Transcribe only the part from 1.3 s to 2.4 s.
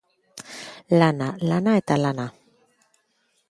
lana eta lana.